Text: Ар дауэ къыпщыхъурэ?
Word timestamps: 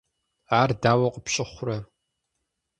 Ар 0.59 0.69
дауэ 0.81 1.07
къыпщыхъурэ? 1.13 1.77